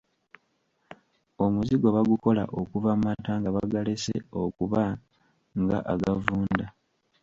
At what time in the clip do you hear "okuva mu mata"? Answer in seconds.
2.59-3.31